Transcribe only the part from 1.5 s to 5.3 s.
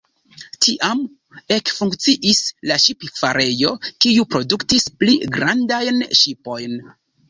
ekfunkciis la ŝipfarejo, kiu produktis pli